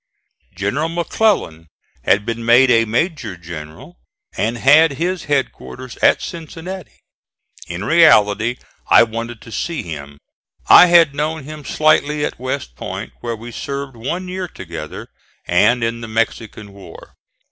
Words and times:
General 0.55 0.89
McClellan 0.89 1.67
had 2.05 2.25
been 2.25 2.43
made 2.43 2.71
a 2.71 2.85
major 2.85 3.37
general 3.37 3.97
and 4.35 4.57
had 4.57 4.93
his 4.93 5.25
headquarters 5.25 5.95
at 5.97 6.23
Cincinnati. 6.23 7.01
In 7.67 7.83
reality 7.85 8.55
I 8.87 9.03
wanted 9.03 9.41
to 9.43 9.51
see 9.51 9.83
him. 9.83 10.17
I 10.67 10.87
had 10.87 11.13
known 11.13 11.43
him 11.43 11.63
slightly 11.63 12.25
at 12.25 12.39
West 12.39 12.75
Point, 12.75 13.13
where 13.19 13.35
we 13.35 13.51
served 13.51 13.95
one 13.95 14.27
year 14.27 14.47
together, 14.47 15.07
and 15.45 15.83
in 15.83 16.01
the 16.01 16.07
Mexican 16.07 16.73
war. 16.73 17.13